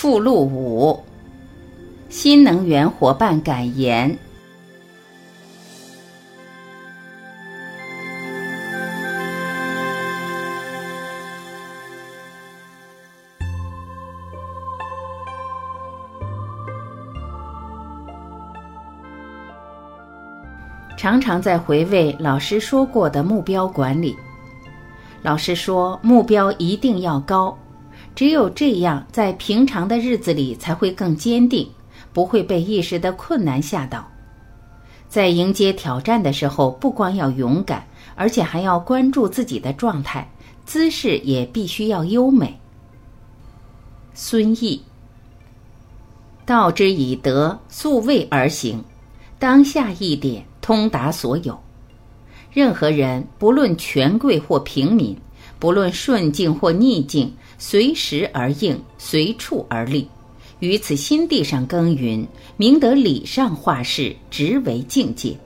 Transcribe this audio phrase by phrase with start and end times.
[0.00, 1.02] 附录五：
[2.08, 4.16] 新能源伙伴感言。
[20.96, 24.16] 常常在回味老师说过的目标管理。
[25.22, 27.58] 老师说，目标一定要高。
[28.18, 31.68] 只有这样，在平常的日子里才会更坚定，
[32.12, 34.04] 不会被一时的困难吓倒。
[35.08, 37.86] 在迎接挑战的时候，不光要勇敢，
[38.16, 40.28] 而且还要关注自己的状态，
[40.66, 42.58] 姿势也必须要优美。
[44.14, 44.82] 孙毅，
[46.44, 48.82] 道之以德，素位而行，
[49.38, 51.56] 当下一点，通达所有。
[52.50, 55.16] 任何人，不论权贵或平民，
[55.58, 57.34] 不论顺境或逆境。
[57.60, 60.08] 随时而应，随处而立，
[60.60, 62.24] 于此心地上耕耘，
[62.56, 65.36] 明得理上化事，直为境界。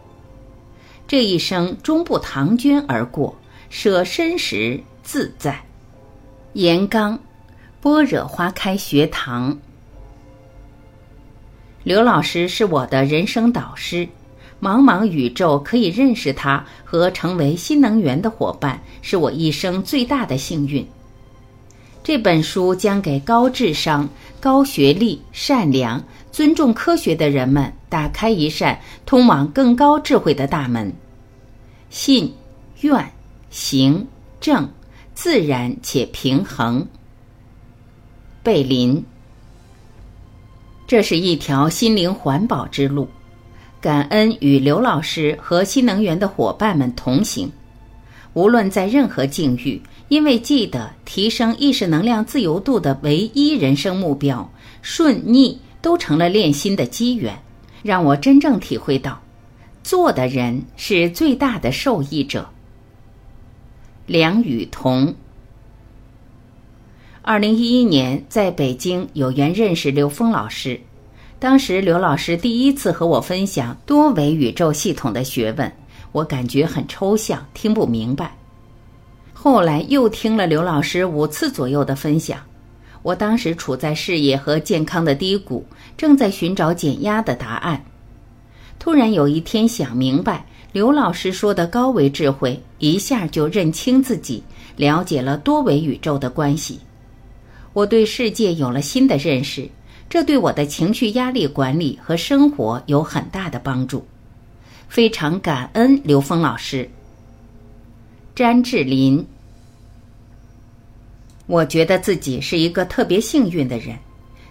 [1.09, 3.35] 这一生终不唐捐而过，
[3.71, 5.59] 舍身时自在。
[6.53, 7.19] 严刚，
[7.81, 9.59] 般若花开学堂。
[11.83, 14.07] 刘老师是我的人生导师，
[14.63, 20.87] 茫茫宇宙可以认识他和成为新能源的伙伴，是我一生最大的幸运。
[22.05, 30.93] 这本书将给高智商、高学历、善良、尊重科学的人们打开一扇通往更高智慧的大门。
[31.91, 32.33] 信、
[32.83, 33.13] 愿、
[33.51, 34.07] 行、
[34.41, 34.69] 正，
[35.13, 36.87] 自然且平衡。
[38.45, 39.05] 贝林，
[40.87, 43.09] 这是一条心灵环保之路。
[43.83, 47.51] 感恩与刘老师和新能源的伙伴们同行，
[48.33, 49.83] 无论在任何境遇。
[50.09, 54.49] 因为记得提升意识能量自由度的唯一人生目标，
[54.83, 57.37] 顺逆都成了练心的机缘，
[57.83, 59.21] 让我真正体会到，
[59.83, 62.47] 做的人是最大的受益者。
[64.07, 65.15] 梁雨桐，
[67.23, 70.79] 二零一一年在北京有缘认识刘峰老师，
[71.43, 75.73] 当时刘老师第一次和我分享多维宇宙系统的学问，
[76.13, 78.33] 我感觉很抽象，听不明白。
[79.33, 82.39] 后来又听了刘老师五次左右的分享，
[83.03, 85.67] 我当时处在事业和健康的低谷，
[85.97, 87.85] 正在寻找减压的答案。
[88.79, 94.45] 突然有一天想明白，刘老师说的高维智慧，一下就认清自己，
[94.77, 96.79] 了解了多维宇宙的关系。
[97.73, 99.69] 我对世界有了新的认识，
[100.13, 104.07] 这对我的情绪压力管理和生活有很大的帮助。
[104.87, 106.87] 非常感恩刘峰老师。
[108.35, 109.25] 詹志林，
[111.47, 113.97] 我觉得自己是一个特别幸运的人，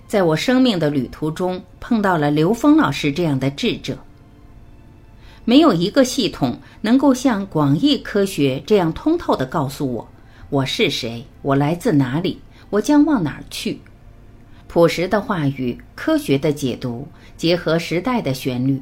[0.08, 3.96] 在我生命的旅途中碰到了刘峰老师这样的智者。
[5.46, 10.08] 没有一个系统能够像广义科学这样通透的告诉我
[10.50, 12.42] 我是谁，我来自哪里，
[12.72, 13.80] 我将往哪儿去。
[14.74, 17.06] 朴实的话语，科学的解读，
[17.36, 18.82] 结合时代的旋律。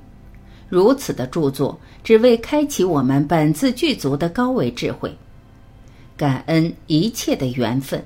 [0.70, 5.12] 如此的著作，只为开启我们本自具足的高维智慧。
[6.16, 8.06] 感恩一切的缘分。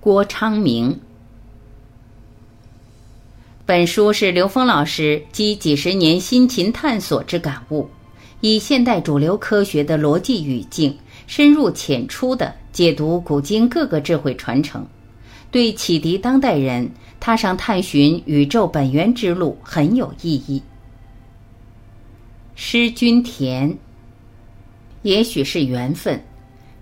[0.00, 0.98] 郭昌明，
[3.64, 7.88] 本书是刘峰老师积几十年辛勤探索之感悟，
[8.40, 10.98] 以现代主流科学的逻辑语境，
[11.28, 14.84] 深入浅出的解读古今各个智慧传承，
[15.50, 20.62] 对启迪当代人踏上探寻宇宙本源之路很有意义。
[22.54, 23.76] 施君田，
[25.02, 26.22] 也许是缘分，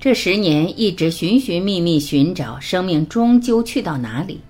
[0.01, 4.41] 这十年一直寻寻觅觅寻找生命终究去到哪里。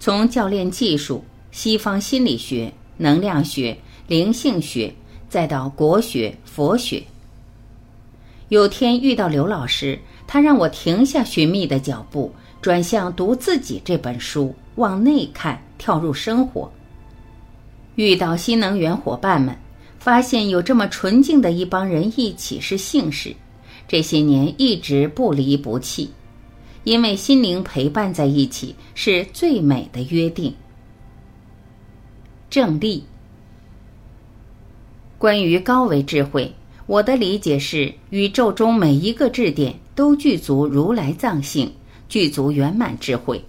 [0.00, 3.76] 从教练技术、西方心理学、能量学、
[4.08, 4.92] 灵性学，
[5.28, 7.02] 再到国学、佛学。
[8.48, 16.72] 有天遇到刘老师，他让我停下寻觅的脚步，转向读自己这本书，往内看，跳入生活。
[17.96, 19.54] 遇到新能源伙伴们。
[19.98, 23.36] 发现有这么纯净的一帮人一起是幸事，
[23.86, 26.10] 这些年一直不离不弃，
[26.84, 30.54] 因为心灵陪伴在一起是最美的约定。
[32.48, 33.04] 正立，
[35.18, 36.54] 关于高维智慧，
[36.86, 41.70] 我的理解是：宇宙中每一个质点都具足如来藏性，
[42.08, 43.44] 具足圆满智慧。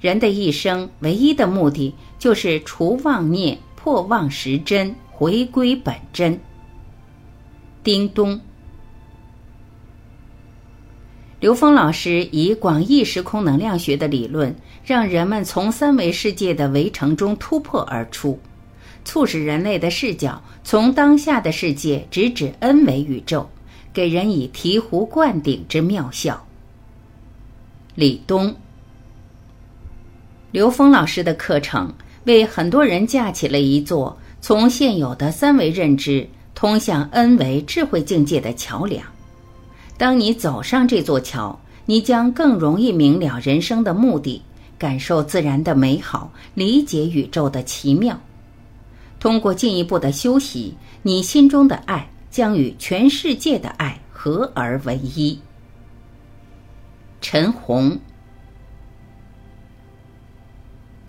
[0.00, 4.94] 人的一生唯一的目的就是除妄念，破妄识真。
[5.18, 6.38] 回归本真。
[7.82, 8.38] 叮咚，
[11.40, 14.54] 刘峰老师以广义时空能量学的理论，
[14.84, 18.38] 让人们从三维世界的围城中突破而出，
[19.06, 23.48] 促使人类的视角从当下的世界直指 N 维宇宙，
[23.94, 26.45] 给人以醍醐灌顶之妙效。
[27.96, 28.54] 李东，
[30.50, 31.90] 刘峰老师的课程
[32.24, 39.02] 为很多人架起了一座从现有的三维认知通向 N 维智慧境界的桥梁。
[39.96, 44.42] 当你走上这座桥，你将更容易明了人生的目的，
[44.76, 48.20] 感受自然的美好，理解宇宙的奇妙。
[49.18, 55.38] 通过进一步的修习，你心中的爱将与全世界的爱合而为一。
[57.28, 57.98] 陈红，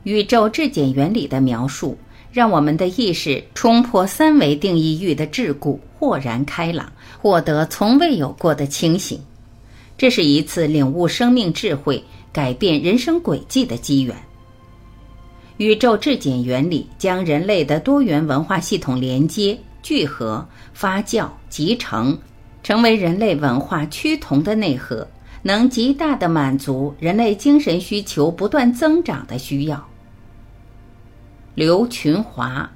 [0.01, 1.95] 宇宙质检原理的描述。
[2.31, 6.91] 让我们的意识冲破三维定义域的桎梏，豁然开朗，
[7.21, 9.21] 获得从未有过的清醒。
[9.95, 12.03] 这是一次领悟生命智慧、
[12.33, 14.15] 改变人生轨迹的机缘。
[15.57, 20.43] 宇宙质检原理将人类的多元文化系统连接、聚合、
[20.73, 22.17] 发酵、集成，
[22.63, 25.07] 成为人类文化趋同的内核，
[25.43, 29.87] 能极大的满足人类精神需求不断增长的需要。
[31.55, 32.69] 刘群华、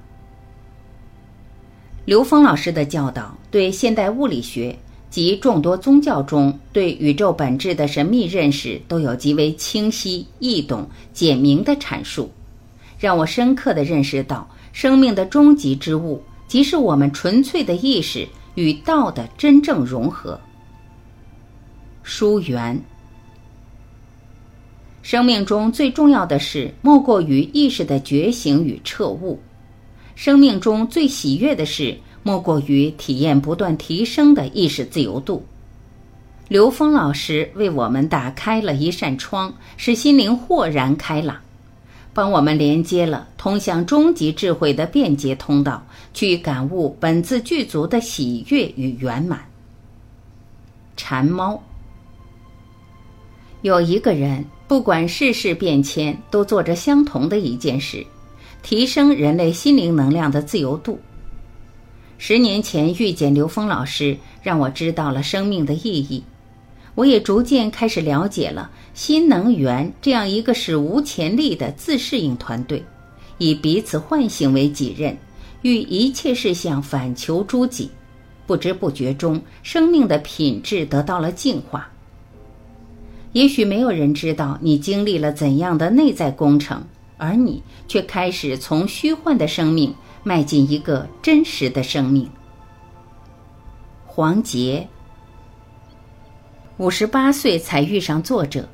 [2.05, 4.75] 刘峰老师的教导，对现代物理学
[5.09, 12.31] 及众多宗教中对宇宙本质的神秘认识，都有极为清晰、易懂、简明的阐述，
[12.97, 20.39] 让我深刻的认识到，生命的终极之物，即是我们纯粹的意识与道的真正融合。
[22.11, 22.77] 疏缘。
[25.01, 29.39] 生命中最重要的事，莫过于意识的觉醒与彻悟；
[30.13, 35.45] 生命中最喜悦的事，莫过于体验不断提升的意识自由度。
[36.49, 41.37] 刘峰老师为我们打开了一扇窗，使心灵豁然开朗，
[42.13, 45.81] 帮我们连接了通向终极智慧的便捷通道，
[46.13, 49.39] 去感悟本自具足的喜悦与圆满。
[50.97, 51.63] 馋猫，
[53.61, 54.45] 有一个人。
[54.67, 58.05] 不管世事变迁，都做着相同的一件事：
[58.63, 60.97] 提升人类心灵能量的自由度。
[62.17, 66.23] 十年前遇见刘峰老师，让我知道了生命的意义。
[66.95, 72.81] 我也逐渐开始了解了新能源这样一个史无前例的自适应团队，
[73.37, 75.17] 以彼此唤醒为己任，
[75.63, 77.91] 欲一切事项反求诸己。
[78.47, 81.90] 不知不觉中，生命的品质得到了净化。
[83.33, 86.83] 也许没有人知道你经历了怎样的内在工程，
[87.17, 92.29] 而你却开始从虚幻的生命迈进一个真实的生命。
[94.05, 94.85] 黄杰，
[96.75, 98.67] 五十八岁才遇上作者，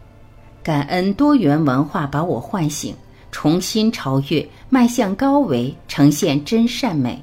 [0.64, 2.96] 感恩多元文化把我唤醒，
[3.32, 7.22] 重新超越，迈向高维，呈现真善美。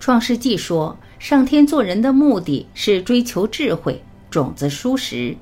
[0.00, 5.36] 创世纪说，上天做人的目的是追求智慧，种子舒适。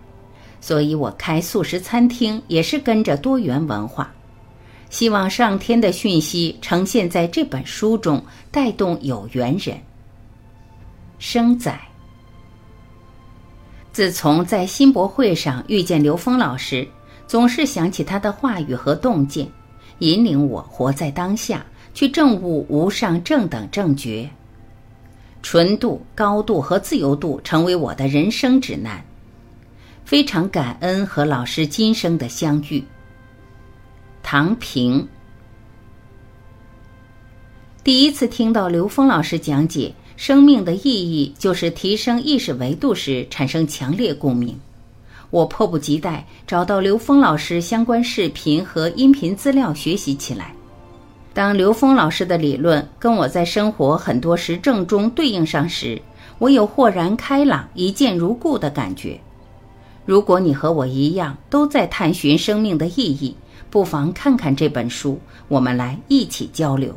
[0.64, 4.10] 所以我开素食餐厅也是跟着多元文化，
[4.88, 9.78] 希望上天的讯息呈现在这本书中，带动有缘人。
[11.18, 11.78] 生仔，
[13.92, 16.88] 自从在新博会上遇见刘峰老师，
[17.26, 19.46] 总是想起他的话语和洞见，
[19.98, 21.62] 引领我活在当下，
[21.92, 24.26] 去证悟无上正等正觉。
[25.42, 29.04] 纯度、高度和自由度成为我的人生指南。
[30.04, 32.84] 非常感恩和老师今生的相遇。
[34.22, 35.06] 唐平，
[37.82, 44.58] 第一次听到刘峰老师讲解生命的意义就是提升意识维度时，产生强烈共鸣。
[45.30, 50.54] 我迫不及待找到刘峰老师相关视频和音频资料学习起来。
[51.32, 56.00] 当刘峰老师的理论跟我在生活很多实证中对应上时，
[56.38, 59.18] 我有豁然开朗、一见如故的感觉。
[60.06, 63.34] 如果你和我一样都在探寻生命的意义，
[63.70, 65.18] 不妨看看这本书，
[65.48, 66.94] 我们来一起交流。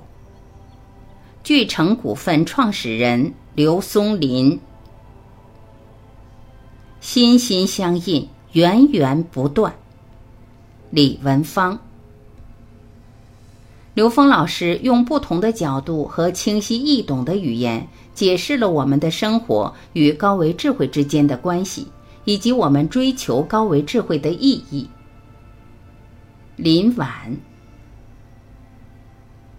[1.44, 4.60] 聚成股份创始人刘松林，
[7.00, 9.74] 心心相印，源源不断。
[10.90, 11.80] 李文芳，
[13.94, 21.88] 刘峰老师用不同的角度和清晰易懂的语言，解释了我们的生活与高维智慧之间的关系。
[22.28, 24.86] 以及我们追求高维智慧的意义。
[26.58, 27.38] 林婉，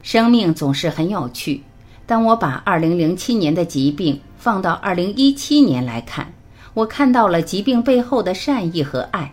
[0.02, 1.62] 生命总是很有趣。
[2.04, 6.30] 当我把二零零七年的疾病放到二零一七年来看，
[6.75, 9.32] 我看到了疾病背后的善意和爱。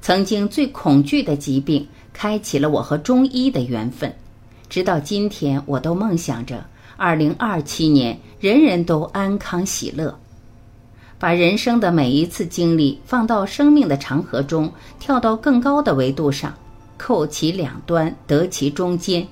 [0.00, 4.10] 曾经最恐惧的疾病，开启了我和中医的缘分。
[4.70, 6.64] 直到今天，我都梦想着
[6.96, 10.18] 二零二七年人人都安康喜乐。
[11.18, 16.54] 把人生的每一次经历放到生命的长河中，跳到更高的维度上，
[16.96, 19.26] 扣其两端，得其中间。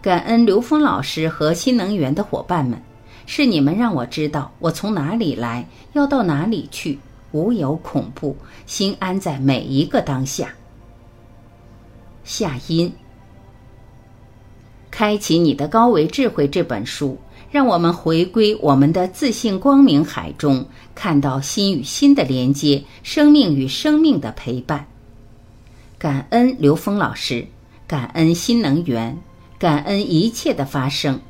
[0.00, 2.80] 感恩刘峰老师和新能源的伙伴们，
[3.26, 6.98] 是你们让我知道我从哪里来，要到哪里去。
[7.32, 10.48] 无有恐怖，心安在每一个当下。
[12.24, 12.90] 夏音，
[14.98, 17.16] 开启你的高维智慧这本书，
[17.52, 24.84] 让我们回归我们的自信光明海中，看到心与心的连接，生命与生命的陪伴。
[25.98, 27.46] 感恩刘峰老师，
[27.86, 29.16] 感恩新能源，
[29.56, 31.20] 感恩一切的发生。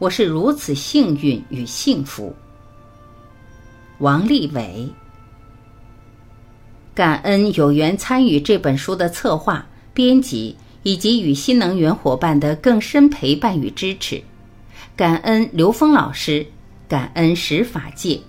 [0.00, 2.34] 我是如此幸运与幸福。
[3.98, 4.88] 王立伟。
[6.92, 14.22] 感恩有缘参与这本书的策划、编辑，以及与新能源伙伴的更深陪伴与支持。
[14.94, 16.46] 感恩刘峰老师，
[16.86, 18.20] 感恩十法界。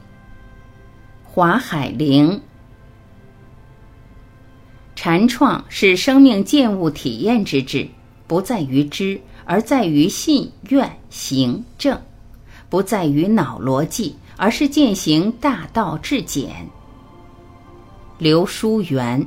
[1.23, 2.41] 华海玲，
[4.95, 7.87] 禅创是生命见物体验之智，
[8.25, 11.97] 不在于知，而在于信愿行正；
[12.69, 16.67] 不在于脑逻辑，而是践行大道至简。
[18.17, 19.23] 刘书元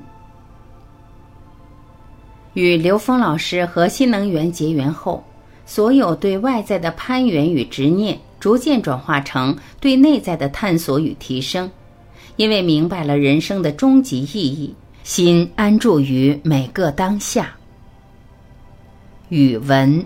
[2.58, 5.22] 与刘峰老师和新能源结缘后，
[5.64, 11.70] 所有对外在的攀援与执念，逐渐转化成对内在的探索与提升。
[12.34, 14.74] 因为明白了人生的终极意义，
[15.04, 17.54] 心安住于每个当下。
[19.28, 20.04] 语文。